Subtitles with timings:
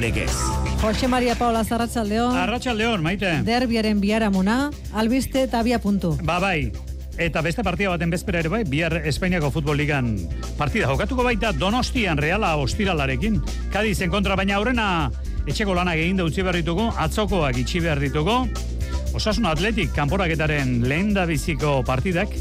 [0.00, 0.32] Legez.
[0.80, 2.36] Jose Maria Paula Zarratxaldeon.
[2.36, 3.34] Arratxaldeon, maite.
[3.44, 6.16] Derbiaren biaramuna, albiste eta bia puntu.
[6.24, 6.72] Ba, bai.
[7.20, 10.14] Eta beste partida baten bezpera ere bai, bihar Espainiako Futbol Ligan
[10.56, 13.42] partida jokatuko baita Donostian Reala ostiralarekin.
[13.74, 15.10] Kadizen kontra baina aurrena
[15.44, 18.38] etxeko lanak egin da utzi behar ditugu, atzokoak itxi behar ditugu.
[19.12, 22.32] Osasun Atletik kanporaketaren lehen da biziko partidak,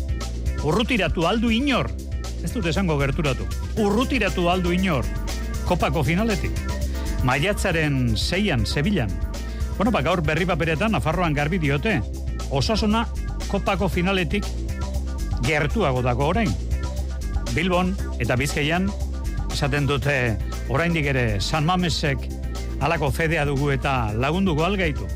[0.63, 1.89] urrutiratu aldu inor,
[2.43, 3.47] ez dut esango gerturatu,
[3.81, 5.07] urrutiratu aldu inor,
[5.67, 6.78] kopako finaletik.
[7.23, 9.09] Maiatzaren seian, Sevillan.
[9.77, 11.99] Bueno, ba, gaur berri paperetan, Nafarroan garbi diote,
[12.49, 13.05] osasuna
[13.49, 14.45] kopako finaletik
[15.45, 16.51] gertuago dago orain.
[17.55, 18.89] Bilbon eta Bizkaian
[19.51, 20.37] esaten dute
[20.69, 22.27] oraindik ere San Mamesek
[22.79, 25.07] alako fedea dugu eta lagunduko algaitu.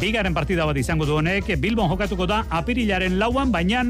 [0.00, 3.82] Bigaren partida bat izango du honek, Bilbon jokatuko da apirilaren lauan, baina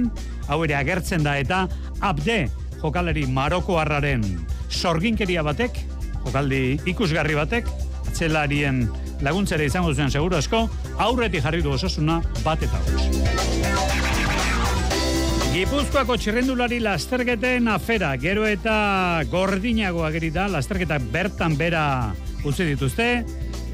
[0.48, 1.66] hau ere agertzen da eta
[2.00, 2.48] abde
[2.80, 4.24] jokalari Maroko harraren
[4.70, 5.76] sorginkeria batek,
[6.24, 7.68] jokaldi ikusgarri batek,
[8.08, 8.86] atzelarien
[9.24, 10.64] laguntzere izango zuen seguru asko,
[10.98, 12.80] aurretik jarri du osasuna bat eta
[15.50, 21.84] Gipuzkoako txirrendulari lasterketen afera, gero eta gordinago agerita, lasterketa bertan bera
[22.46, 23.08] utzi dituzte,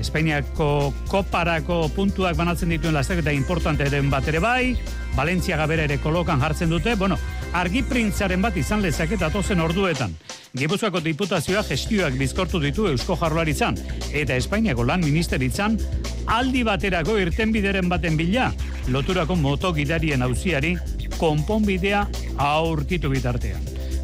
[0.00, 4.76] Espainiako koparako puntuak banatzen dituen lasterketa importante den bat ere bai,
[5.16, 7.16] Valentzia gabera ere kolokan jartzen dute, bueno,
[7.56, 10.12] argi printzaren bat izan lezake tozen orduetan.
[10.56, 13.76] Gipuzkoako diputazioa gestioak bizkortu ditu Eusko Jarlaritzan
[14.12, 15.78] eta Espainiako lan ministeritzan
[16.26, 18.52] aldi baterako irten bideren baten bila,
[18.88, 20.76] loturako moto gidarien auziari
[21.18, 23.62] konponbidea aurkitu bitartean.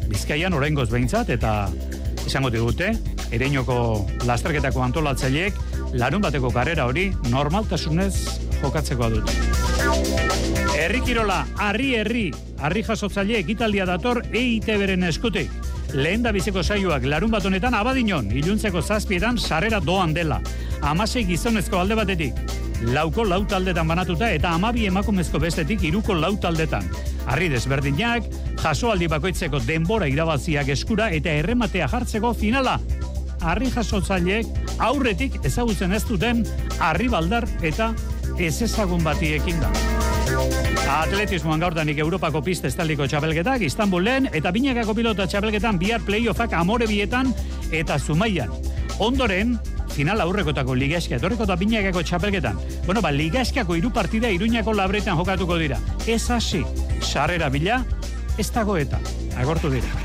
[0.09, 1.69] Bizkaian oraingoz behintzat eta
[2.25, 2.93] izango digute,
[3.33, 5.53] ereinoko lasterketako antolatzaileek
[5.93, 8.13] larun bateko karrera hori normaltasunez
[8.61, 9.35] jokatzeko dute.
[10.73, 12.25] Herri Kirola, harri herri,
[12.59, 15.51] harri jasotzaile ekitaldia dator EIT beren eskutik.
[15.93, 20.39] Lehen da biziko saioak larun bat honetan abadinon, iluntzeko zazpietan sarrera doan dela.
[20.81, 22.39] Amasei gizonezko alde batetik,
[22.95, 26.89] lauko lau taldetan banatuta eta amabi emakumezko bestetik iruko lau taldetan.
[27.29, 28.25] Arri desberdinak,
[28.63, 32.79] jasoaldi bakoitzeko denbora irabaziak eskura eta errematea jartzeko finala.
[33.43, 36.43] Arri jasotzaileek aurretik ezagutzen ez duten
[36.79, 37.93] arri baldar eta
[38.39, 39.71] ez ezagun batiekin da.
[40.93, 47.33] Atletismoan gaurdanik Europako pista estaliko txapelketak, Istanbulen eta binakako pilota txapelketan bihar playoffak amore bietan
[47.71, 48.51] eta zumaian.
[49.03, 49.57] Ondoren,
[49.93, 52.59] final aurrekotako ligaskia, etorriko da binakako txapelketan.
[52.85, 55.79] Bueno, ba, ligaskiako iru partida iruñako labretan jokatuko dira.
[56.07, 56.63] Ez hasi,
[57.01, 57.83] sarrera bila,
[58.37, 59.01] ez dago eta,
[59.37, 60.02] agortu dira.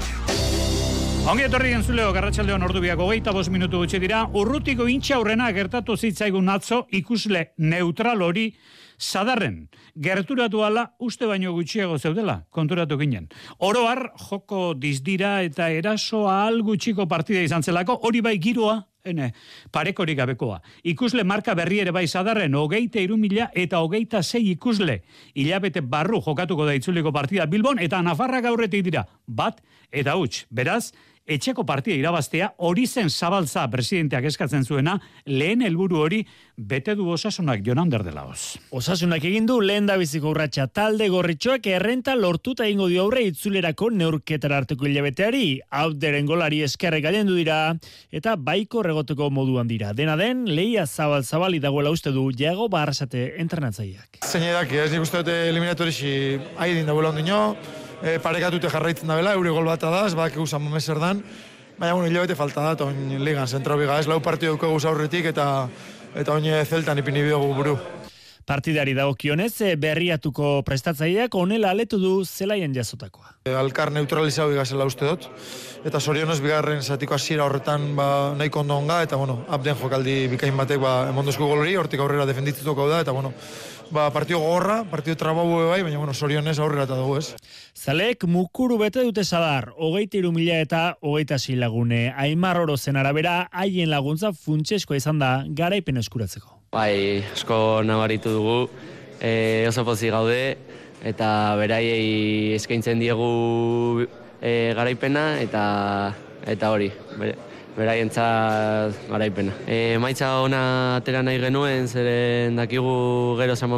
[1.29, 5.93] Ongi etorri gentzuleo, garratxaldeon ordu biako geita bos minutu gutxe dira, urrutiko intxa aurrena gertatu
[5.93, 8.47] zitzaigun atzo ikusle neutral hori
[8.97, 9.67] zadarren.
[9.93, 13.29] Gerturatu ala uste baino gutxiago zeudela, konturatu ginen.
[13.59, 19.35] Oroar, joko dizdira eta eraso ahal gutxiko partida izan zelako, hori bai giroa ene,
[19.73, 20.63] parekorik gabekoa.
[20.89, 25.03] Ikusle marka berri ere bai zadarren, hogeita irumila eta hogeita zei ikusle.
[25.35, 29.05] Ilabete barru jokatuko da itzuliko partida Bilbon, eta Nafarra gaurretik dira.
[29.27, 29.61] Bat,
[29.93, 30.91] eta huts, beraz,
[31.29, 34.97] etxeko partia irabaztea hori zen zabaltza presidenteak eskatzen zuena
[35.27, 36.23] lehen helburu hori
[36.57, 38.57] bete du osasunak jonan dela hoz.
[38.71, 43.91] Osasunak egin du lehen da biziko urratxa talde gorritxoak errenta lortuta ingo dio aurre itzulerako
[43.91, 47.77] neurketara arteko hilabeteari, hau deren golari eskerrek du dira,
[48.11, 49.93] eta baiko regoteko moduan dira.
[49.93, 54.19] Dena den, lehia zabal zabali dagoela uste du, jago barrasate entrenatzaileak.
[54.25, 57.57] Zein edak, ez nik uste dute eliminatorixi haidin dagoela ondino,
[58.03, 61.23] e, parekatute jarraitzen da bela, eure gol bat da, ez bak eguzan momezer dan,
[61.79, 65.69] baina bueno, hilabete falta da, ligan, zentra biga, ez lau partio duko eguz aurretik, eta
[66.19, 67.79] eta oin zeltan ipini bidogu buru.
[68.49, 73.35] Partidari dagokionez eh, berriatuko prestatzaileak onela aletu du zelaien jasotakoa.
[73.45, 75.27] E, alkar neutralizau igazela uste dut,
[75.85, 78.09] eta sorionez bigarren zatiko hasiera horretan ba,
[78.39, 82.89] nahiko ondo onga, eta bueno, abden jokaldi bikain batek ba, emondozko golori, hortik aurrera defenditzutuko
[82.89, 83.35] da, eta bueno,
[83.93, 87.35] ba, partio gogorra, partio trabau bai, baina bueno, sorionez aurrera eta dugu ez.
[87.77, 92.15] Zalek mukuru bete dute zadar, hogeita iru mila eta hogeita lagune.
[92.17, 96.58] Aimar oro zen arabera, haien laguntza funtseskoa izan da garaipen eskuratzeko.
[96.69, 98.69] Bai, asko nabaritu dugu,
[99.25, 100.59] e, oso pozi gaude,
[101.01, 104.05] eta beraiei eskaintzen diegu
[104.43, 105.63] e, garaipena, eta
[106.45, 106.91] eta hori,
[107.73, 109.57] beraientzat garaipena.
[109.65, 110.61] E, maitza ona
[110.99, 113.73] atera nahi genuen, zeren dakigu gero San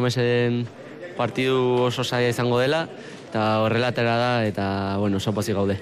[1.17, 2.89] partidu oso saia izango dela,
[3.29, 5.79] eta horrela atera da, eta bueno, oso pozik gaude.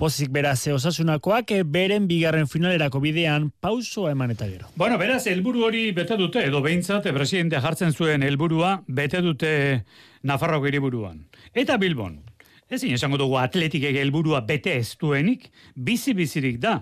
[0.00, 4.70] Pozik beraz, osasunakoak beren bigarren finalerako bidean pausoa eman eta gero.
[4.80, 9.52] Bueno, beraz, helburu hori bete dute, edo behintzat, presidente jartzen zuen helburua bete dute
[10.24, 11.20] Nafarroko hiriburuan.
[11.52, 12.16] Eta Bilbon,
[12.72, 16.78] ezin esango dugu atletik helburua bete ez duenik, bizi-bizirik da,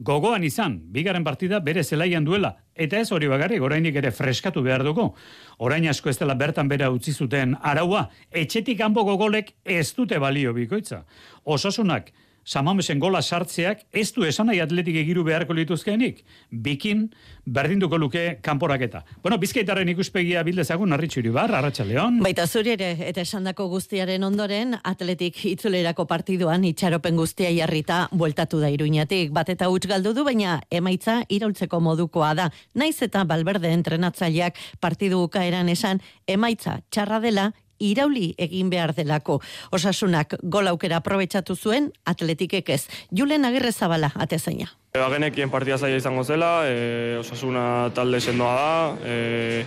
[0.00, 4.84] gogoan izan, bigarren partida bere zelaian duela, eta ez hori bagarrik, orainik ere freskatu behar
[4.84, 5.10] dugu.
[5.58, 10.56] Orain asko ez dela bertan bera utzi zuten araua, etxetik kanpo gogolek ez dute balio
[10.56, 11.04] bikoitza.
[11.44, 12.14] Osasunak,
[12.46, 16.20] Samamesen gola sartzeak ez du esan nahi atletik egiru beharko lituzkenik.
[16.50, 17.08] Bikin
[17.42, 19.00] berdinduko luke kanporaketa.
[19.22, 22.20] Bueno, bizkaitarren ikuspegia bildezagun arritxuri bar, arratxa leon.
[22.22, 28.70] Baita zuri ere, eta esandako guztiaren ondoren, atletik itzulerako partiduan itxaropen guztia jarrita bueltatu da
[28.70, 29.34] iruñatik.
[29.34, 32.50] Bat eta huts galdu du, baina emaitza iraultzeko modukoa da.
[32.74, 35.98] Naiz eta balberde entrenatzaileak partidu ukaeran esan,
[36.30, 39.40] emaitza txarra dela irauli egin behar delako.
[39.72, 42.82] Osasunak gol aukera aprobetsatu zuen atletikek ez.
[43.12, 44.70] Julen agirre zabala, atezaina.
[44.96, 48.70] Agenekien partia zaila izango zela, e, osasuna talde sendoa da,
[49.04, 49.64] e,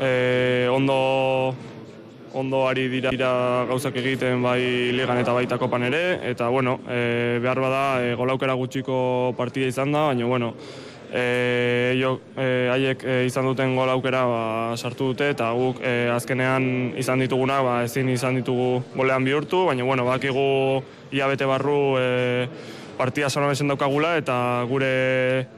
[0.00, 1.54] e, ondo
[2.32, 7.38] ondo ari dira, dira gauzak egiten bai ligan eta baita kopan ere, eta bueno, e,
[7.42, 10.54] behar bada e, golaukera gutxiko partida izan da, baina bueno,
[11.12, 14.42] e, jo, e, haiek e, izan duten gol aukera ba,
[14.76, 19.84] sartu dute eta guk e, azkenean izan dituguna ba, ezin izan ditugu golean bihurtu, baina
[19.84, 22.06] bueno, bakigu ia bete barru e,
[23.00, 24.34] partia zona besen daukagula eta
[24.68, 24.90] gure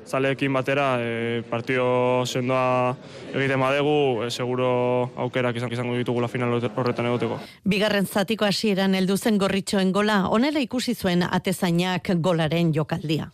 [0.07, 2.95] zaleekin batera e, partio sendoa
[3.35, 7.41] egiten badegu, e, seguro aukerak izan izango ditugula final horretan egoteko.
[7.67, 13.33] Bigarren zatiko hasieran heldu zen gorritxoen gola, onela ikusi zuen atezainak golaren jokaldia.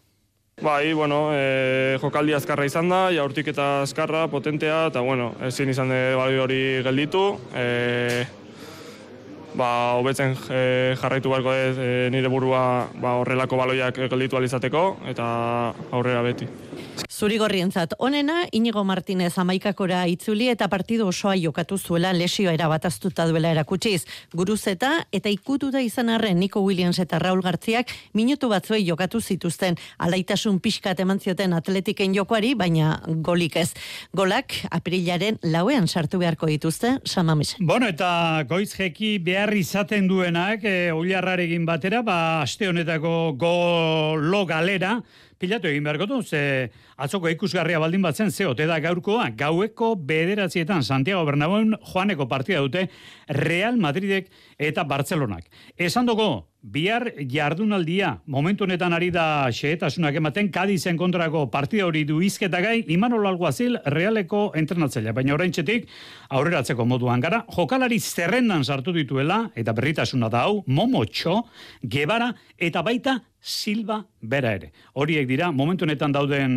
[0.60, 5.92] Bai, bueno, e, jokaldi azkarra izan da, jaurtik eta azkarra, potentea, eta bueno, ezin izan
[5.94, 7.22] de bai hori gelditu.
[7.54, 8.24] E,
[9.54, 9.68] ba,
[10.00, 10.62] hobetzen e,
[10.98, 12.62] jarraitu beharko ez e, nire burua
[12.98, 14.84] ba, horrelako baloiak gelditu alizateko,
[15.14, 15.28] eta
[15.92, 16.50] aurrera beti.
[17.18, 24.04] Zurigorrientzat onena, Inigo Martinez amaikakora itzuli eta partidu osoa jokatu zuela lesio erabataztuta duela erakutsiz.
[24.38, 30.60] Guruzeta eta ikututa izan arren Nico Williams eta Raul Gartziak minutu batzuei jokatu zituzten alaitasun
[30.62, 33.72] pixkat eman zioten atletiken jokoari, baina golik ez.
[34.14, 37.56] Golak aprilaren lauean sartu beharko dituzte, samamis.
[37.58, 40.92] Bueno, eta goiz jeki behar izaten duenak, e,
[41.66, 45.00] batera, ba, aste honetako golo galera,
[45.38, 50.82] pilatu egin beharko du, ze atzoko ikusgarria baldin batzen, ze ote da gaurkoa, gaueko bederatzietan
[50.82, 52.88] Santiago Bernabéu joaneko partida dute
[53.28, 55.46] Real Madridek eta Barcelonak.
[55.76, 56.28] Esan dugu,
[56.62, 62.82] bihar jardunaldia, momentu honetan ari da xehetasunak ematen, Kadizen kontrako partida hori du izketa gai,
[62.90, 65.54] Imanol Alguazil realeko entrenatzailea, baina orain
[66.28, 71.44] aurreratzeko moduan gara, jokalari zerrendan sartu dituela, eta berritasuna da hau, Momo Txo,
[71.82, 74.68] Gebara, eta baita Silva bera ere.
[74.92, 76.52] Horiek dira momentu honetan dauden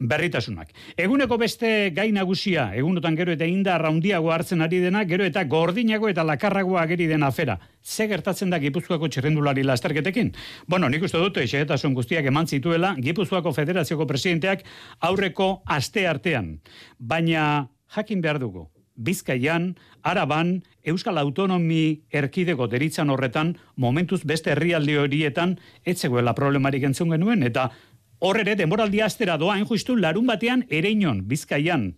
[0.00, 0.72] berritasunak.
[0.98, 6.10] Eguneko beste gai nagusia, egunotan gero eta inda raundiago hartzen ari dena, gero eta gordinago
[6.10, 7.58] eta lakarrago ageri dena afera.
[7.82, 10.32] Ze gertatzen da Gipuzkoako txerrendulari lasterketekin?
[10.66, 14.66] Bueno, nik uste dute, xeetasun guztiak eman zituela, Gipuzkoako federazioko presidenteak
[15.06, 16.56] aurreko aste artean.
[16.98, 25.58] Baina jakin behar dugu, Bizkaian, Araban, Euskal Autonomi erkideko deritzan horretan, momentuz beste herrialde horietan,
[25.84, 27.70] etzegoela problemarik entzun genuen, eta
[28.18, 31.92] horre ere, demoraldi astera doa, justu larun batean, ereinon, Bizkaian.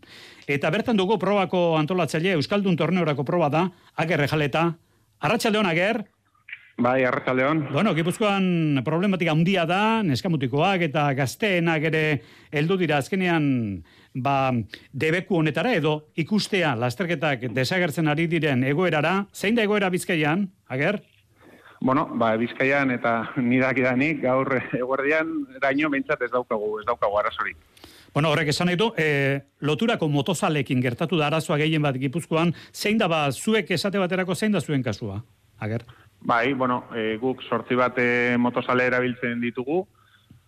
[0.48, 4.72] Eta bertan dugu probako antolatzaile, Euskaldun torneorako proba da, agerre jaleta,
[5.18, 6.04] Arratxaldeon, ager?
[6.78, 7.72] Bai, arratsaldeon.
[7.72, 12.02] Bueno, Gipuzkoan problematika handia da, neskamutikoak eta gazteenak ere
[12.54, 13.48] heldu dira azkenean
[14.14, 14.52] ba,
[14.94, 21.00] debeku honetara edo ikustea lasterketak desagertzen ari diren egoerara, zein da egoera Bizkaian, ager?
[21.82, 27.58] Bueno, ba, Bizkaian eta nidak idanik gaur eguerdian daño behintzat ez daukagu, ez daukagu arazorik.
[28.14, 33.02] Bueno, horrek esan nahi du, e, loturako motozalekin gertatu da arazoa gehien bat Gipuzkoan, zein
[33.02, 35.24] da ba, zuek esate baterako zein da zuen kasua,
[35.58, 35.82] ager?
[36.20, 39.86] Bai, bueno, e, guk sortzi bat e, motosale erabiltzen ditugu,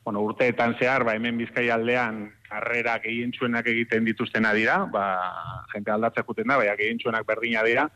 [0.04, 3.32] bueno, urteetan zehar, ba, hemen bizkai aldean, karrera egin
[3.64, 7.88] egiten dituztena dira, ba, jente aldatzea juten da, baina egin berdina dira,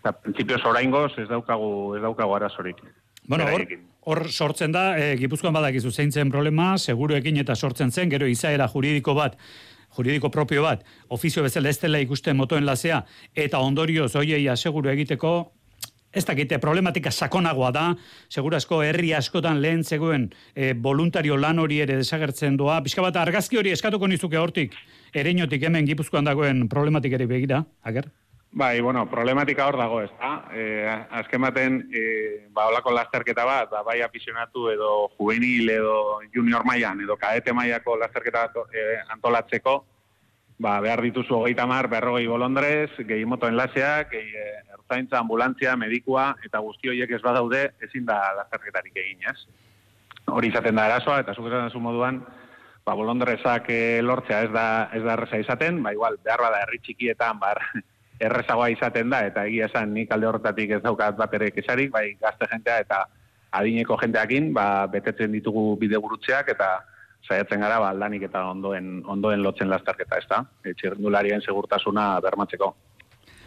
[0.00, 2.76] eta prinsipioz oraingoz ez daukagu, ez daukagu arazorik.
[3.26, 3.64] Bueno, hor,
[4.02, 8.68] hor sortzen da, e, Gipuzkoan badakizu zein zen problema, seguruekin eta sortzen zen, gero izaera
[8.68, 9.38] juridiko bat,
[9.96, 13.04] juridiko propio bat, ofizio bezala ez dela ikusten motoen lasea,
[13.34, 15.52] eta ondorioz hoiei aseguru egiteko,
[16.12, 17.86] ez dakite problematika sakonagoa da,
[18.32, 23.60] segurasko herri askotan lehen zegoen e, voluntario lan hori ere desagertzen doa, pixka bat argazki
[23.60, 24.76] hori eskatuko nizuke hortik,
[25.14, 28.08] ereinotik hemen gipuzkoan dagoen problematik ere begira, ager?
[28.56, 30.30] Bai, bueno, problematika hor dago, ez da?
[30.56, 30.62] E,
[31.18, 32.04] azken baten, e,
[32.56, 35.96] ba, olako lasterketa bat, ba, bai aficionatu edo juvenil edo
[36.32, 39.76] junior mailan edo kadete mailako lasterketa e, antolatzeko,
[40.58, 44.32] ba, behar dituzu hogeita mar, berrogei bolondrez, gehi motoen laseak, gehi
[44.74, 49.38] ertzaintza, ambulantzia, medikua, eta guzti horiek ez badaude, ezin da lasterketarik egin, ez?
[50.26, 52.20] hori izaten da arazoa, eta zuk zu moduan,
[52.84, 56.80] ba, bolondrezak eh, lortzea ez da, ez da erreza izaten, ba, igual, behar bada herri
[56.82, 57.62] txikietan, bar,
[58.20, 62.08] errezagoa izaten da, eta egia esan nik alde horretatik ez daukat bat ere kesarik, bai,
[62.20, 63.04] gazte jentea eta
[63.56, 66.70] adineko jenteakin, ba, betetzen ditugu bidegurutzeak, eta
[67.24, 70.42] saiatzen gara, ba, aldanik eta ondoen, ondoen lotzen lastarketa, ez da?
[70.66, 72.74] Txirrendularien segurtasuna bermatzeko.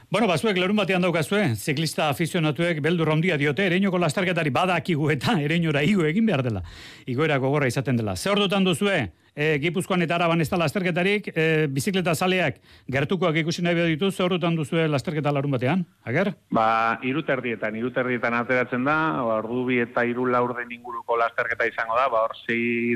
[0.10, 5.84] Bueno, bazuek lerun batean daukazue, ziklista afizionatuek beldur handia diote, ereinoko lastarketari badakigu eta ereinora
[5.86, 6.64] igo egin behar dela.
[7.06, 8.16] Igoera gogorra izaten dela.
[8.18, 8.96] Zer dutan duzue,
[9.36, 12.58] e, Gipuzkoan eta Araban ez da lasterketarik, e, bizikleta zaleak
[12.90, 16.34] gertukoak ikusi nahi ditu, zer dutan duzue lasterketa larun batean, ager?
[16.58, 22.10] Ba, iruterdietan, iruterdietan ateratzen da, ba, ordu bi eta iru laurden inguruko lasterketa izango da,
[22.10, 22.34] ba, hor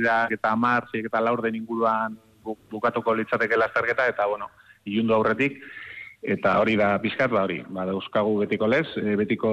[0.02, 2.18] da eta mar, eta laurden inguruan
[2.74, 4.50] bukatuko litzateke lasterketa, eta bueno,
[4.90, 5.62] ilundu aurretik,
[6.24, 9.52] eta hori da pizkat ba hori, ba dauzkagu betiko lez, e, betiko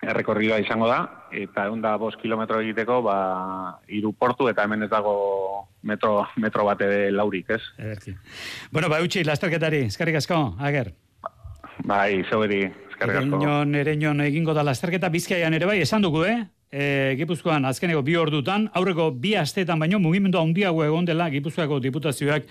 [0.00, 1.00] errekorrioa izango da,
[1.36, 3.16] eta egun da bost kilometro egiteko, ba,
[3.92, 5.14] iru portu, eta hemen ez dago
[5.84, 7.60] metro, metro bate laurik, ez?
[7.78, 8.14] Ederki.
[8.72, 10.94] Bueno, ba, utxi, lasterketari, eskarrik asko, ager.
[11.84, 13.36] Bai, zaueri, eskarrik asko.
[13.36, 16.38] Ereñon, ereñon egingo da lasterketa bizkaian ere bai, esan dugu, eh?
[16.70, 16.82] E,
[17.18, 22.46] Gipuzkoan azkeneko bi ordutan, aurreko bi asteetan baino mugimendu handiago egon dela Gipuzkoako diputazioak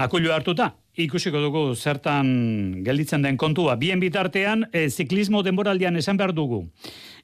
[0.00, 0.72] akullu hartuta.
[1.00, 3.76] Ikusiko dugu zertan gelditzen den kontua.
[3.80, 6.66] Bien bitartean, e, ziklismo denboraldian esan behar dugu.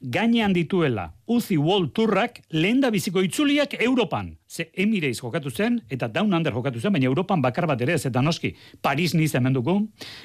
[0.00, 4.36] Gainean dituela, Uzi World Tourrak lehen da biziko itzuliak Europan.
[4.48, 8.06] Ze emireiz jokatu zen, eta Down Under jokatu zen, baina Europan bakar bat ere ez,
[8.06, 9.76] eta noski, Paris niz hemen dugu,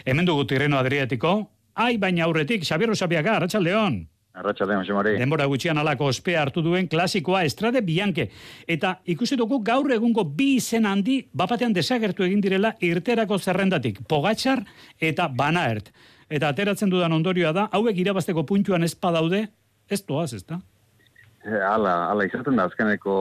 [0.06, 4.08] hemen dugu Tirreno Adriatiko, ai baina aurretik, Xabiero Xabiaga, Arratxaldeon.
[4.34, 5.18] Arratxaldeon, Jose Mari.
[5.20, 8.30] Denbora gutxian alako ospea hartu duen klasikoa Estrade Bianche.
[8.68, 14.00] Eta ikusi dugu gaur egungo bi izen handi bapatean desagertu egin direla irterako zerrendatik.
[14.08, 14.64] Pogatxar
[15.00, 15.92] eta Banaert.
[16.32, 19.50] Eta ateratzen dudan ondorioa da, hauek irabazteko puntuan ez padaude,
[19.92, 20.62] ez toaz, ez da?
[21.42, 23.14] Eh, ala, ala izaten da, azkeneko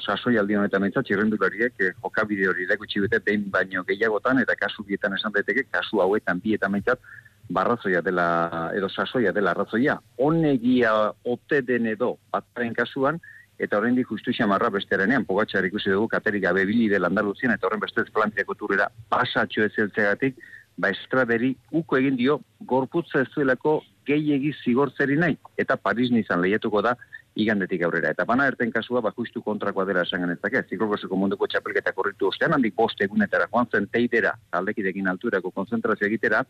[0.00, 4.84] sasoi aldi honetan aintzat, txirrendulariek eh, jokabide hori lekutsi bete behin baino gehiagotan, eta kasu
[4.86, 7.02] bietan esan daiteke, kasu hauetan bietan maintzat,
[7.48, 9.98] barrazoia dela, edo sasoia dela arrazoia.
[10.16, 10.92] Honegia
[11.24, 13.20] ote den edo bataren kasuan,
[13.58, 17.66] eta horrein di justizia marra bestearenean, pogatxar ikusi dugu, katerik gabe bili dela Andaluzien, eta
[17.66, 20.38] horren bestez plantiako turera pasatxo ez eltzegatik,
[20.78, 26.82] ba estraderi uko egin dio, gorputza ez duelako gehiegi zigortzeri nahi, eta Paris nizan lehiatuko
[26.86, 26.94] da,
[27.38, 28.10] igandetik aurrera.
[28.14, 32.28] Eta bana erten kasua, ba, justu kontrakoa dela esan genezak, ez, ziklokoseko munduko txapelketa korritu
[32.32, 36.42] ostean, handik bost egunetara, joan zen teidera, aldekidekin alturako konzentrazio egitera,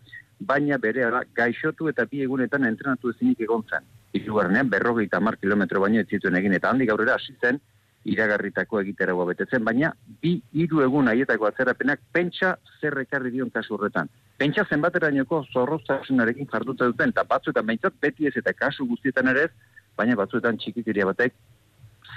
[0.52, 3.85] baina bere ara, gaixotu eta bi egunetan entrenatu ezinik egon zen.
[4.16, 7.61] Irugarrenean, berrogeita mar kilometro baino ez zituen egin, eta handik aurrera hasi zen,
[8.09, 9.92] iragarritako egitera betetzen, baina
[10.23, 14.09] bi hiru egun haietako atzerapenak pentsa zer ekarri dion kasu horretan.
[14.38, 19.50] Pentsa zenbaterainoko zorroztasunarekin jarduta duten, eta batzuetan behintzat beti ez eta kasu guztietan ere ez,
[19.99, 21.35] baina batzuetan txikikiria batek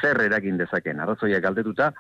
[0.02, 1.02] zer eragin dezaken.
[1.04, 1.92] Arrazoia galdetuta,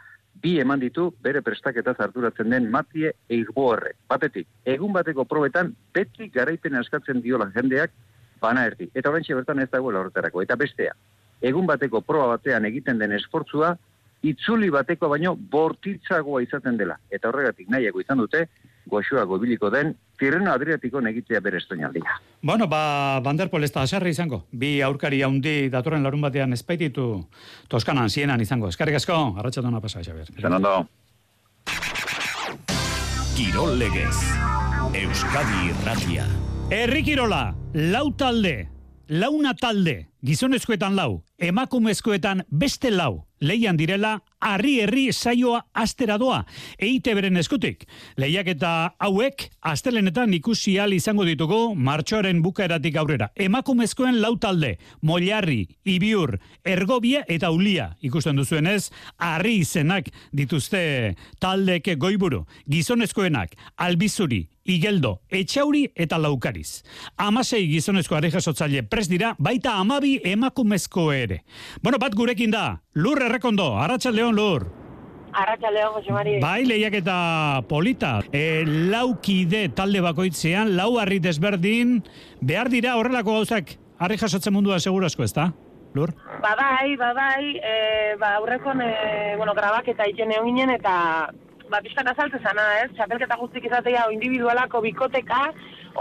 [0.41, 3.97] bi eman ditu bere prestaketa zarturatzen den matie eirbo horrek.
[4.09, 7.93] Batetik, egun bateko probetan beti garaipen askatzen diola jendeak
[8.41, 8.89] bana erdi.
[8.95, 10.41] Eta horrentxe bertan ez dagoela horretarako.
[10.41, 10.95] Eta bestea,
[11.41, 13.75] egun bateko proba batean egiten den esportzua,
[14.21, 16.97] itzuli bateko baino bortitzagoa izaten dela.
[17.09, 18.47] Eta horregatik nahiago izan dute,
[18.85, 22.19] goxua gobiliko den, tirreno adriatiko negitzea bere estoinaldia.
[22.41, 24.45] Bueno, ba, Banderpol ez da aserri izango.
[24.51, 27.27] Bi aurkari haundi datorren larun batean espaititu
[27.69, 28.69] Toskanan, zienan izango.
[28.69, 30.29] Eskarrik asko, arratxatu na pasa, Xabier.
[30.41, 30.87] Zan ondo.
[33.35, 34.17] Kirol legez,
[34.93, 36.25] Euskadi Irratia.
[36.71, 38.69] Herri Kirola, lau talde,
[39.07, 46.41] launa talde, gizonezkoetan lau, emakumezkoetan beste lau, leian direla, harri herri saioa astera doa,
[46.79, 47.85] eite beren eskutik.
[48.19, 53.29] Lehiak eta hauek, astelenetan ikusi al izango ditugu, martxoaren bukaeratik aurrera.
[53.35, 60.81] Emakumezkoen lau talde, Moiarri, Ibiur, Ergobia eta Ulia, ikusten duzuenez, harri izenak dituzte
[61.39, 66.81] taldeke goiburu, gizonezkoenak, albizuri, Igeldo, Etxauri eta Laukariz.
[67.19, 71.41] Amasei gizonezko arrejasotzaile pres dira, baita amabi emakumezko ere.
[71.83, 74.67] Bueno, bat gurekin da, lur errekondo, arratsaldeon lur.
[75.31, 76.37] Arratxaldeon, Jose Mari.
[76.43, 77.17] Bai, lehiak eta
[77.69, 78.17] polita.
[78.35, 82.01] E, laukide talde bakoitzean, lau harri desberdin,
[82.41, 85.51] behar dira horrelako gauzak harri jasotzen mundua segurazko, ez da?
[85.95, 86.13] Lur?
[86.43, 87.75] Ba bai, ba bai, e,
[88.19, 90.93] ba aurrekon, e, bueno, grabak eta iten egon ginen, eta
[91.71, 92.89] ba, pixkan azalte zana, ez?
[92.97, 95.41] Txapelketa guztik izatea, o individualako bikoteka,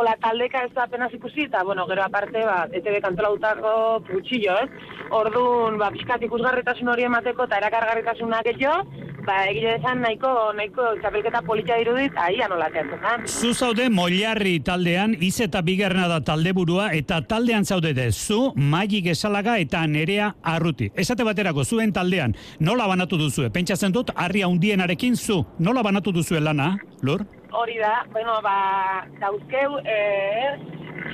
[0.00, 3.72] ola taldeka ez da apenas ikusi, eta, bueno, gero aparte, ba, ETV kantolautako
[4.10, 4.96] putxillo, ez?
[5.20, 8.74] Orduan, ba, pixkat ikusgarritasun hori emateko eta erakargarritasunak jo,
[9.26, 13.16] ba, egile esan nahiko, nahiko txapelketa politia dirudit, aia nola teatzen da.
[13.26, 19.56] Zu zaude Moilarri taldean, iz eta bigarrena da taldeburua eta taldean zaudete zu, Maigi Gesalaga
[19.62, 20.90] eta Nerea Arruti.
[20.94, 23.50] Esate baterako zuen taldean, nola banatu duzue?
[23.54, 27.26] Pentsatzen dut, harria undienarekin zu, nola banatu duzue lana, Lur?
[27.50, 29.98] Hori da, bueno, ba, dauzkeu, e,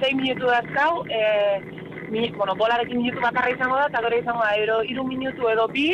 [0.01, 1.23] sei minutu dazkau, e,
[2.11, 5.67] mi, bueno, bolarekin minutu bakarra izango da, eta gero izango da, ero, iru minutu edo
[5.73, 5.89] bi,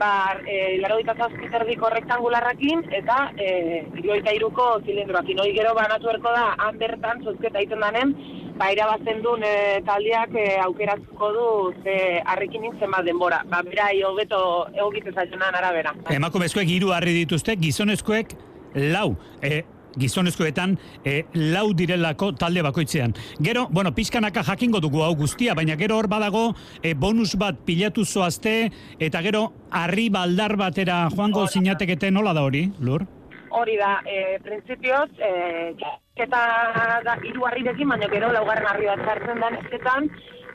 [0.00, 5.40] ba, e, laro zazpiterdiko rektangularrakin, eta e, iruita iruko zilindroakin.
[5.44, 8.14] Hori gero banatu erko da, han bertan, zozketa egiten danen,
[8.58, 11.48] ba, irabazten duen e, taldeak e, aukeratuko du
[11.84, 13.42] ze harrekin nintzen denbora.
[13.50, 14.40] Ba, bera, hobeto
[14.74, 15.94] egokitzen zaionan arabera.
[16.16, 18.34] Emakumezkoek hiru harri dituzte, gizonezkoek
[18.94, 19.12] lau.
[19.42, 19.62] E,
[19.98, 23.14] gizonezkoetan e, lau direlako talde bakoitzean.
[23.42, 26.50] Gero, bueno, pizkanaka jakingo dugu hau guztia, baina gero hor badago
[26.82, 28.70] e, bonus bat pilatu zoazte,
[29.02, 33.06] eta gero harri baldar batera joango zinatekete nola da hori, Lur?
[33.50, 35.74] Hori da, e, prinsipioz, e,
[36.14, 36.40] eta
[37.04, 40.08] da, iru harrirekin, baina gero laugarren harri bat zartzen den ezketan,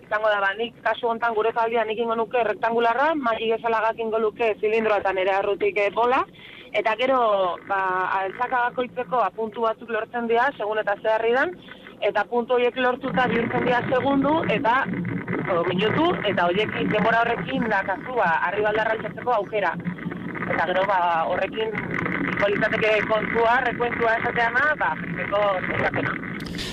[0.06, 4.22] izango da, ba, nik kasu hontan gure taldean nik ingo nuke rektangularra, magi gezalagak ingo
[4.22, 6.22] luke zilindroa eta nire arrutik e, bola,
[6.72, 7.20] eta gero,
[7.68, 7.82] ba,
[8.22, 11.56] altzaka bakoitzeko apuntu batzuk lortzen dira, segun eta zeharri dan,
[12.06, 17.82] eta puntu horiek lortuta bihurtzen dira segundu, eta o, minutu, eta horiekin, denbora horrekin, da,
[17.88, 19.74] kasua, harri baldarra altxatzeko aukera.
[20.46, 21.00] Eta gero, ba,
[21.32, 21.74] horrekin,
[22.42, 26.16] polizateke kontua, rekuentua esateana, ba, zeko zezapena.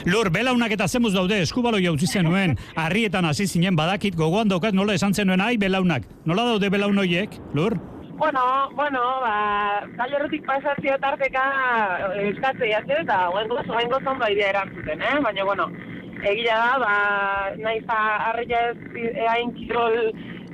[0.07, 4.99] Lur, belaunak eta zemuz daude, eskubalo jautzi zenuen, harrietan hasi zinen badakit, gogoan daukat nola
[4.99, 6.07] esan zenuen, ai, belaunak.
[6.27, 7.79] Nola daude belaun horiek, Lur?
[8.23, 11.43] Bueno, bueno, ba, kailerrotik pasatzea tarteka
[12.15, 15.17] eh, eskatze jate, eta oengo, oengo zondo idea erantzuten, eh?
[15.25, 15.67] Baina, bueno,
[16.31, 16.93] egia da, ba,
[17.65, 19.99] nahiz harria ez eain kirol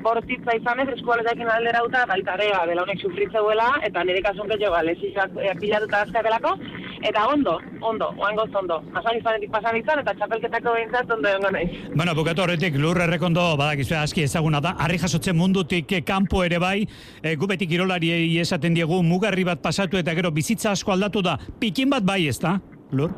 [0.01, 4.83] bortitza izan ez, eskualetekin alderauta, baita ere, ba, belaunek sufritzeuela, eta nire kasun gehiago, ba,
[4.89, 6.57] lezizak pilatuta azkatelako,
[7.03, 8.81] eta ondo, ondo, oengo zondo.
[8.95, 11.83] Asan izanetik pasan izan, eta txapelketako behintzat ondo egongo nahi.
[11.95, 16.59] Bueno, bukatu horretik lur errekondo, badakizu aski ezaguna da, harri jasotzen mundutik eh, kanpo ere
[16.63, 16.83] bai,
[17.23, 21.39] e, gu beti kirolariei esaten diegu, mugarri bat pasatu eta gero bizitza asko aldatu da,
[21.61, 22.59] pikin bat bai ez da,
[22.93, 23.15] lur?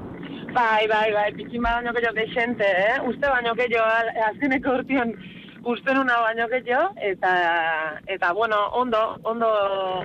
[0.50, 2.96] Bai, bai, bai, pikin baino gehiago desente, eh?
[3.06, 3.86] Uste baino gehiago,
[4.30, 5.14] azkeneko urtion,
[5.64, 7.32] uste nuna baino gehiago, eta,
[8.06, 9.48] eta, bueno, ondo, ondo,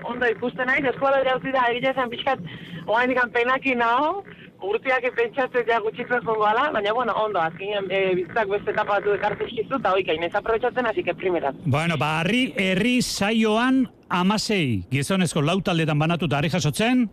[0.03, 2.41] ondo ikusten nahi, eskuala jauzi da, egile zen pixkat,
[2.87, 4.23] oain dikan penakin naho,
[4.65, 9.15] urtiak pentsatzen ja gutxitzen zongo ala, baina, bueno, ondo, azkenean e, bizitzak beste etapa batu
[9.15, 11.55] ekartu eskizu, eta hoik, hainez aprobetsatzen, hasi que primeraz.
[11.65, 17.07] Bueno, ba, harri, herri saioan amasei gizonezko lau taldetan banatuta harri jasotzen,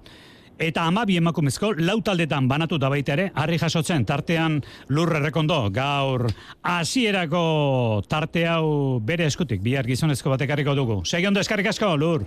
[0.59, 6.29] eta amabi emakumezko lau taldetan banatuta baita ere, harri jasotzen, tartean lurre rekondo, gaur
[6.63, 11.03] hasierako tarte hau bere eskutik, bihar gizonezko batek harriko dugu.
[11.05, 12.27] Segi ondo eskarrik asko, lur.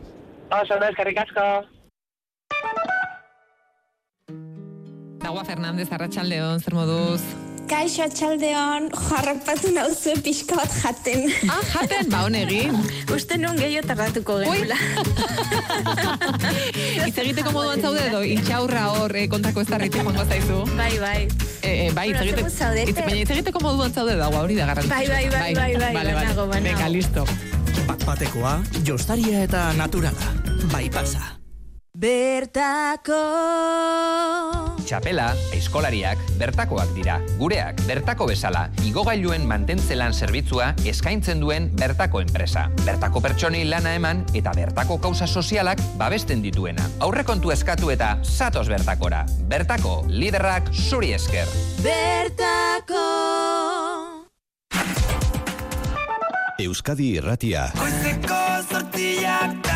[0.51, 1.47] Oso, ondo eskarrik asko.
[5.25, 7.44] Nagua Fernandez, Arratxaldeon, zer moduz?
[7.65, 11.23] Kaixo atxaldeon, jarrapatu nauzu pixka bat jaten.
[11.49, 12.75] Ah, jaten, ba, honegin.
[13.13, 14.77] Uste nun gehiago tardatuko genula.
[17.07, 20.59] Itz egiteko moduan zaude edo, itxaurra hor eh, kontrako ez darritik joango zaizu.
[20.77, 21.21] Bai, bai.
[21.61, 24.93] Eh, eh, bai, itz egiteko, itz, baina itz egiteko moduan zaude dagoa, hori da garrantzitsu.
[24.93, 26.19] Bai, bai, bai, bai, bai, Vale, vale.
[26.19, 26.69] banago, banago.
[26.69, 27.25] Venga, listo.
[27.89, 30.35] Bat batekoa, jostaria eta naturala.
[30.73, 31.44] Bai pasa.
[31.95, 33.21] Bertako
[34.83, 37.21] Txapela, eskolariak, bertakoak dira.
[37.39, 42.65] Gureak, bertako bezala, igogailuen mantentzelan zerbitzua eskaintzen duen bertako enpresa.
[42.83, 46.83] Bertako pertsonei lana eman eta bertako kausa sozialak babesten dituena.
[46.99, 49.23] Aurrekontu eskatu eta satos bertakora.
[49.47, 51.47] Bertako, liderrak zuri esker.
[51.79, 53.05] Bertako
[56.59, 57.69] Euskadi Irratia.
[57.79, 59.74] Goizeko tanimen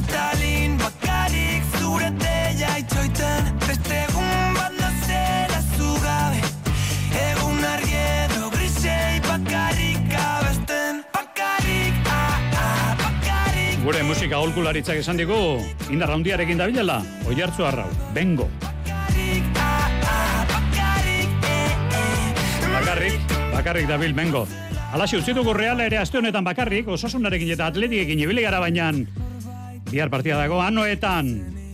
[0.00, 6.40] Portalin bakarik zure deia itxoiten Beste egun bat nazela zugabe.
[7.20, 11.04] Egun argi edo grisei bakarrik abesten.
[11.12, 13.76] Bakarrik, ah, ah, bakarrik.
[13.84, 15.60] Gure musika aholkularitzak esan digu,
[15.92, 18.48] indar handiarekin dabilela, oi hartzu arrau, bengo.
[22.72, 24.46] Bakarrik, bakarrik dabil, bengo.
[24.96, 28.94] Alaxi, utzi dugu reala ere aste honetan bakarrik, osasunarekin eta atletikekin ibili gara baina
[29.90, 31.26] bihar partida dago, anoetan,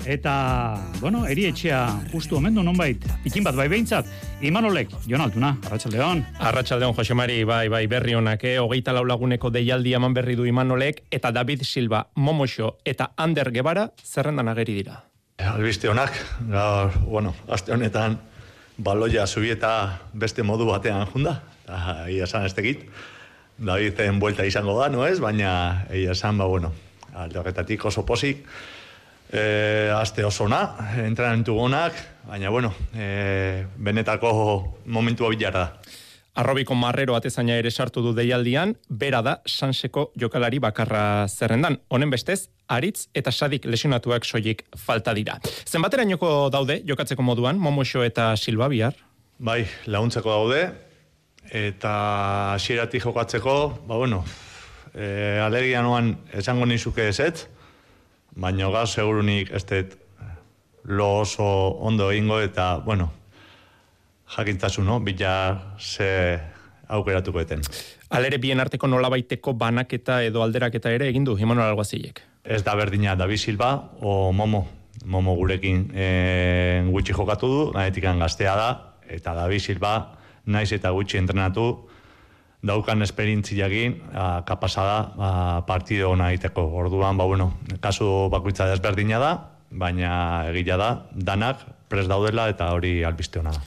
[0.09, 1.81] eta, bueno, erietxea
[2.13, 4.09] justu omendu nonbait, ikin bat bai behintzat,
[4.41, 6.23] Imanolek, Jon Altuna, Arratxaldeon.
[6.49, 8.57] Arratxaldeon, Josemari, bai, bai, berri honak, eh?
[8.63, 14.49] hogeita laulaguneko deialdi eman berri du Imanolek, eta David Silva, Momoxo eta Ander Gebara zerrendan
[14.49, 15.03] ageri dira.
[15.37, 16.17] Albiste honak,
[16.49, 18.17] gaur, bueno, aste honetan,
[18.79, 22.89] baloia subieta beste modu batean junda, eta ia esan ez tekit,
[23.57, 25.17] Daviden buelta izango da, no ez?
[25.17, 26.75] Baina, egia esan, ba, bueno,
[27.17, 28.45] alde horretatik oso pozik,
[29.33, 30.63] e, aste oso na,
[31.05, 31.95] entrenamentu gonak,
[32.29, 35.71] baina bueno, e, benetako momentua bilara da.
[36.37, 41.79] Arrobiko marrero atezaina ere sartu du deialdian, bera da sanseko jokalari bakarra zerrendan.
[41.89, 45.39] Honen bestez, aritz eta sadik lesionatuak soilik falta dira.
[45.65, 48.99] Zenbaterainoko daude jokatzeko moduan, Momoxo eta Silva bihar?
[49.39, 50.61] Bai, laguntzeko daude,
[51.49, 51.95] eta
[52.53, 53.57] hasieratik jokatzeko,
[53.89, 54.23] ba bueno,
[54.97, 57.47] e, alergia noan esango nizuke ezetz,
[58.37, 59.97] baina gaz segurunik ez dut
[60.87, 61.45] lo oso
[61.83, 63.11] ondo egingo eta, bueno,
[64.37, 65.01] jakintasun, no?
[65.01, 66.39] Bila ze
[66.89, 67.63] aukeratuko eten.
[68.11, 72.23] Alere bien arteko nolabaiteko banaketa edo alderaketa ere egin du Imanol Alguazilek.
[72.45, 74.67] Ez da berdina David Silva o Momo.
[75.05, 78.71] Momo gurekin e, gutxi jokatu du, nahetik gaztea da,
[79.09, 79.93] eta David Silva
[80.47, 81.89] naiz eta gutxi entrenatu,
[82.63, 84.01] daukan esperintziakin,
[84.47, 85.31] kapasada ba,
[85.67, 86.65] partido ona egiteko.
[86.83, 89.33] Orduan, ba, bueno, kasu bakoitza desberdina da,
[89.71, 90.11] baina
[90.51, 93.65] egila da, danak pres daudela eta hori albiste ona da.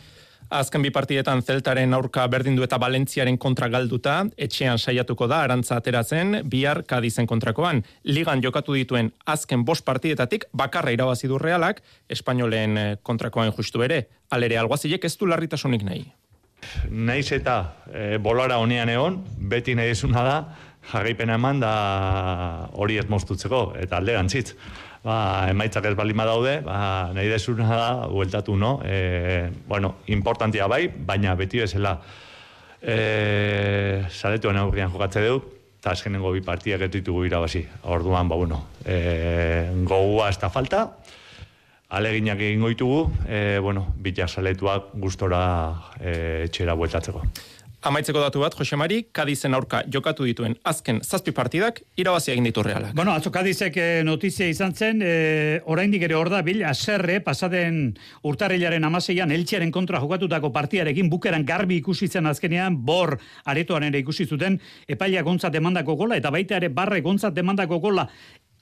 [0.50, 6.40] Azken bi partidetan Zeltaren aurka berdindu eta Valentziaren kontra galduta, etxean saiatuko da arantza ateratzen,
[6.50, 7.84] bihar Kadizen kontrakoan.
[8.04, 14.08] Ligan jokatu dituen azken bost partidetatik bakarra irabazi du realak, Espainolen eh, kontrakoan justu ere.
[14.34, 16.08] Alere alguazilek ez du larritasunik nahi.
[16.90, 17.60] Naiz eta
[17.92, 20.56] e, bolara honean egon, beti nahi da,
[20.92, 24.56] jarraipena eman da hori ez moztutzeko, eta alde gantzitz
[25.04, 28.80] ba, emaitzak ez balima daude, ba, nahi desuna da, hueltatu, no?
[28.84, 31.96] E, bueno, importantia bai, baina beti bezala
[32.82, 37.64] e, saletuen aurrian jokatze dut, eta azkenengo bi partiak ez ditugu irabazi.
[37.88, 40.90] Orduan, ba, bueno, e, gogua ez da falta,
[41.90, 45.46] aleginak egingo ditugu, e, bueno, bitak saletuak gustora
[46.00, 47.24] e, etxera bueltatzeko.
[47.80, 52.60] Amaitzeko datu bat, Jose Mari, Kadizen aurka jokatu dituen azken zazpi partidak irabazi egin ditu
[52.66, 52.92] realak.
[52.92, 57.94] Bueno, atzo Kadizek eh, notizia izan zen, eh, oraindik ere hor da, bil, aserre, pasaden
[58.28, 63.16] urtarrilaren amaseian, eltsiaren kontra jokatutako partiarekin, bukeran garbi ikusi zen azkenean, bor
[63.48, 68.10] aretoan ere ikusi zuten, epaila gontzat demandako gola, eta baita ere barre gontzat demandako gola,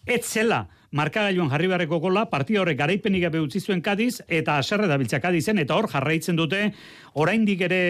[0.07, 0.65] ez zela,
[0.95, 5.19] markagailuan jarri beharreko gola, partida horrek garaipenik gabe utzi zuen Kadiz, eta aserre da biltza
[5.19, 6.61] Kadizen, eta hor jarraitzen dute,
[7.19, 7.81] oraindik ere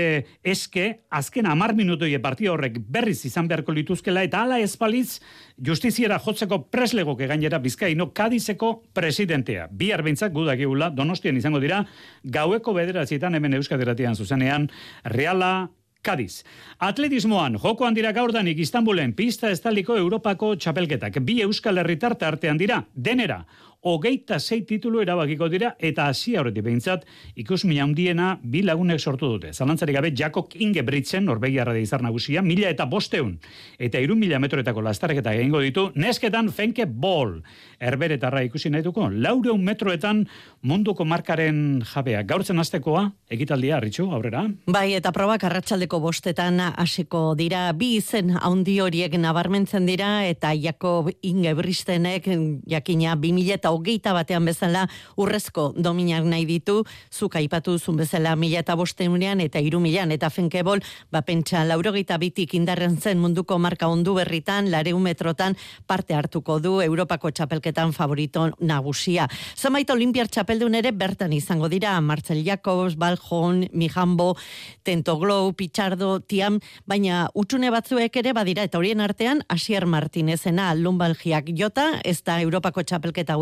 [0.43, 5.21] eske, azken amar minutoi partida horrek berriz izan beharko lituzkela, eta ala espalitz,
[5.61, 9.67] justiziera jotzeko preslegoke gainera bizkaino Kadizeko presidentea.
[9.71, 11.83] Bi arbintzak gudak eula, donostian izango dira,
[12.23, 14.71] gaueko bederatzitan hemen euskaderatian zuzenean,
[15.05, 15.69] reala,
[16.07, 16.43] Kadiz.
[16.79, 21.19] Atletismoan, joko handira gaurdanik Istanbulen pista estaliko Europako txapelketak.
[21.27, 23.41] Bi euskal herritarte artean dira, denera
[23.81, 29.29] hogeita zei titulu erabakiko dira eta hasi horretik behintzat ikus mila hundiena bi lagunek sortu
[29.35, 29.53] dute.
[29.53, 33.37] Zalantzari gabe Jakok Ingebritzen Norvegiarra da izar nagusia, mila eta bosteun
[33.77, 37.41] eta irun mila metroetako lastarek egingo ditu, nesketan fenke bol.
[37.79, 40.23] Herberetarra ikusi nahi duko, laureun metroetan
[40.65, 42.23] munduko markaren jabea.
[42.23, 44.47] Gaurtzen astekoa, egitaldia, Ritxu, aurrera?
[44.65, 51.11] Bai, eta probak arratsaldeko bostetan hasiko dira, bi izen haundi horiek nabarmentzen dira, eta Jakob
[51.21, 52.27] Ingebristenek
[52.67, 54.85] jakina bi mila eta hogeita batean bezala
[55.19, 60.29] urrezko dominak nahi ditu, zuk aipatu zun bezala mila eta bosteunean eta iru milan, eta
[60.29, 60.79] fenkebol,
[61.11, 66.79] ba pentsa laurogeita bitik indarren zen munduko marka ondu berritan, lareun metrotan parte hartuko du
[66.81, 69.27] Europako txapelketan favorito nagusia.
[69.57, 74.37] Zamait olimpiar txapeldun ere bertan izango dira, Marcel Jacobs, Baljon, Mijambo,
[74.83, 81.89] Tentoglow, Pichardo, Tiam, baina utxune batzuek ere badira, eta horien artean, Asier Martinezena, Lumbalgiak jota,
[82.05, 83.35] ez da Europako txapelketa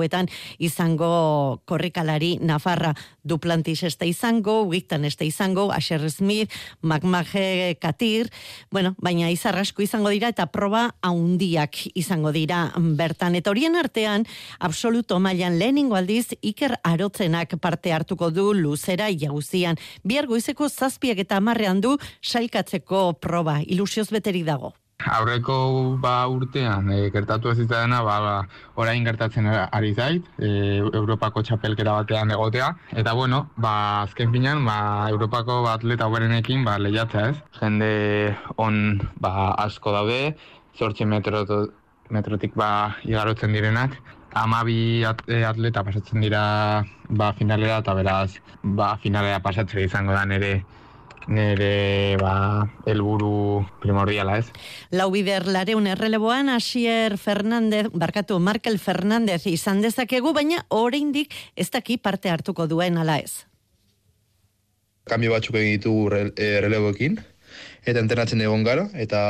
[0.57, 6.51] izango korrikalari Nafarra Duplantis este izango, Wigtan este izango, Asher Smith,
[6.81, 8.31] Magmage Katir,
[8.71, 13.35] bueno, baina izarrasko izango dira eta proba haundiak izango dira bertan.
[13.35, 14.25] Eta horien artean,
[14.59, 19.77] absoluto mailan leheningo aldiz, Iker Arotzenak parte hartuko du luzera jauzian.
[20.03, 24.75] Bihar goizeko zazpiak eta amarrean du sailkatzeko proba, ilusioz beterik dago.
[25.03, 25.55] Aurreko
[26.01, 28.33] ba urtean e, gertatu ez dena ba, ba,
[28.81, 32.71] orain gertatzen ari zait, e, Europako txapelkera batean egotea.
[33.01, 34.77] Eta bueno, ba azken finean ba
[35.11, 37.37] Europako ba, atleta hoberenekin ba lehiatzea, ez?
[37.59, 37.91] Jende
[38.57, 40.35] on ba asko daude,
[40.79, 41.45] 8 metro
[42.09, 43.99] metrotik ba igarotzen direnak,
[44.35, 50.65] amabi e, atleta pasatzen dira ba finalera eta beraz ba finalera pasatzea izango da nere
[51.27, 54.47] nire ba, elburu primordiala ez.
[54.91, 61.97] Lau bider lareun erreleboan, Asier Fernandez, barkatu, Markel Fernandez izan dezakegu, baina oraindik ez daki
[61.97, 63.45] parte hartuko duen ala ez.
[65.05, 67.19] Kambio batzuk egin ditugu erreleboekin,
[67.85, 69.21] eta entrenatzen egon gara, eta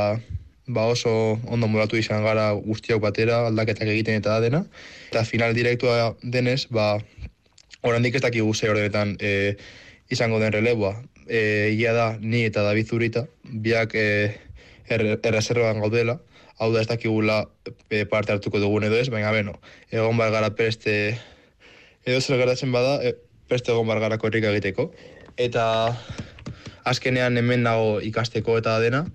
[0.67, 4.63] ba oso ondo molatu izan gara guztiak batera, aldaketak egiten eta da dena.
[5.12, 6.95] Eta final direktua denez, ba,
[7.86, 9.55] oraindik ez dakigu ze horretan e,
[10.10, 10.95] izango den releboa.
[11.27, 14.07] E, ia da, ni eta David Zurita, biak e,
[14.88, 16.19] er, erreserban gaudela,
[16.59, 17.45] hau da ez dakigula
[17.89, 19.57] e, parte hartuko dugun edo ez, baina beno,
[19.91, 21.17] egon bar gara preste,
[22.05, 23.15] edo zer gertatzen bada, e,
[23.49, 24.91] preste egon bar gara korrika egiteko.
[25.38, 25.65] Eta
[26.85, 29.05] azkenean hemen dago ikasteko eta dena,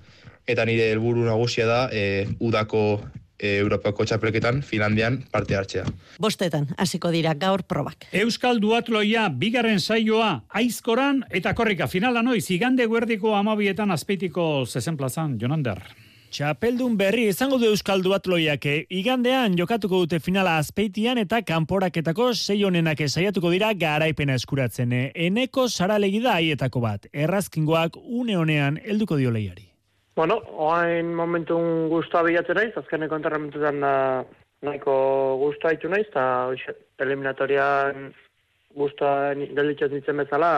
[0.50, 3.00] eta nire helburu nagusia da e, udako
[3.40, 5.84] Europako txapelketan Finlandian parte hartzea.
[6.18, 8.06] Bostetan, hasiko dira gaur probak.
[8.12, 15.38] Euskal Duatloia bigarren saioa aizkoran eta korrika finala noiz igande guerdiko amabietan azpeitiko zezen plazan,
[15.40, 15.80] Jonander.
[16.30, 18.84] Txapeldun berri izango du Euskal Duatloiak eh?
[18.94, 24.92] igandean jokatuko dute finala azpeitian eta kanporaketako sei honenak esaiatuko dira garaipena eskuratzen.
[24.92, 25.10] eh?
[25.14, 29.69] Eneko saralegi da haietako bat, errazkingoak une honean helduko dio lehiari.
[30.20, 33.92] Bueno, oain momentun guztua bilatzen naiz, azkeneko enterramentetan da
[34.68, 34.96] nahiko
[35.40, 36.24] guztua haitu naiz, eta
[37.06, 38.10] eliminatorian
[38.76, 40.50] guztua gelditzen ditzen bezala,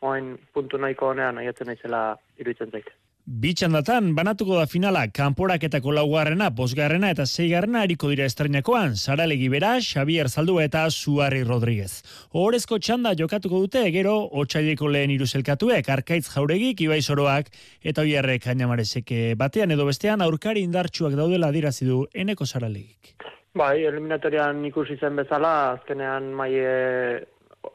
[0.00, 2.00] oain puntu nahiko honean nahiatzen naizela
[2.40, 2.88] iruditzen zait.
[3.28, 10.30] Bitxandatan, banatuko da finala, kanporaketako laugarrena, bosgarrena eta zeigarrena eriko dira estreinakoan, Saralegi Bera, Xavier
[10.30, 12.00] Zaldua eta Suarri Rodríguez.
[12.32, 17.52] Horezko txanda jokatuko dute, gero, otxaileko lehen iruzelkatuek, arkaitz jauregik, ibai soroak,
[17.84, 23.12] eta oierrek ainamarezek batean edo bestean, aurkari indartsuak daudela dirazi du eneko Saralegik.
[23.52, 26.74] Bai, eliminatorian ikusi zen bezala, azkenean maie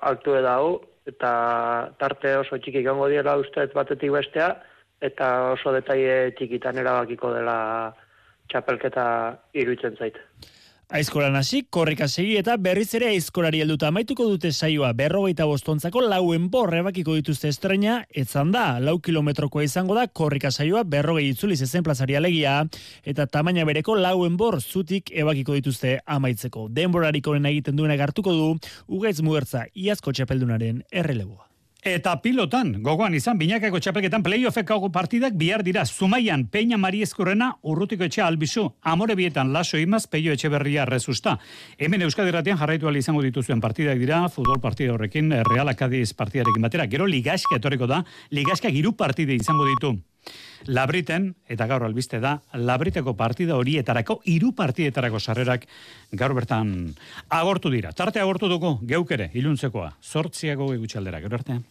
[0.01, 1.31] altu edau, eta
[2.01, 4.55] tarte oso txiki gango diela ustez batetik bestea,
[5.03, 7.57] eta oso detaile txikitan erabakiko dela
[8.51, 9.05] txapelketa
[9.53, 10.19] iruditzen zait.
[10.93, 16.49] Aizkoran hasi, korrika segi eta berriz ere aizkorari helduta amaituko dute saioa berrogeita bostontzako lauen
[16.53, 21.87] borre bakiko dituzte estreina, etzan da, lau kilometrokoa izango da korrika saioa berrogei itzuli zezen
[21.87, 22.59] plazari alegia,
[23.03, 26.67] eta tamaina bereko lauen bor zutik ebakiko dituzte amaitzeko.
[26.69, 28.51] Denborarik egiten duenak hartuko du,
[28.87, 31.52] ugaitz mugertza iazko txapeldunaren erreleboa.
[31.83, 38.05] Eta pilotan, gogoan izan, binakako txapelketan playoffek partidak bihar dira Zumaian, Peña Mari Eskurrena, urrutiko
[38.05, 41.39] etxe albizu, amore bietan laso imaz, peio etxe berria rezusta.
[41.77, 46.87] Hemen Euskadi Ratian jarraitu izango dituzuen partidak dira, futbol partida horrekin, Real Acadiz partidarekin batera,
[46.87, 49.97] gero ligaska etorriko da, ligaska giru partide izango ditu.
[50.67, 55.67] Labriten, eta gaur albiste da, Labriteko partida horietarako, hiru partidetarako sarrerak
[56.11, 56.93] gaur bertan
[57.29, 57.91] agortu dira.
[57.91, 61.63] Tarte agortu dugu, geuk ere, iluntzekoa, sortziago egutxaldera, gero artean.